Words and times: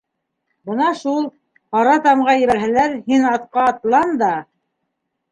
Бына 0.67 0.85
шул, 1.01 1.25
ҡара 1.75 1.91
тамға 2.07 2.33
ебәрһәләр, 2.43 2.95
һин 3.11 3.27
атҡа 3.33 3.67
атлан 3.73 4.15
да... 4.23 4.31